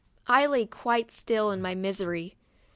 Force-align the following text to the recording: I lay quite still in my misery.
I 0.27 0.47
lay 0.47 0.65
quite 0.65 1.11
still 1.11 1.51
in 1.51 1.61
my 1.61 1.75
misery. 1.75 2.35